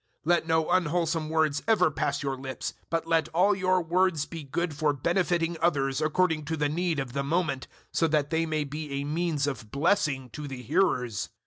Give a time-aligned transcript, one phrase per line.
[0.25, 4.41] 004:029 Let no unwholesome words ever pass your lips, but let all your words be
[4.41, 8.63] good for benefiting others according to the need of the moment, so that they may
[8.63, 11.29] be a means of blessing to the hearers.